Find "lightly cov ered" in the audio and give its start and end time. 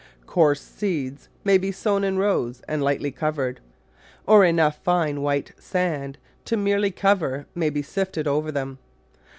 2.81-3.57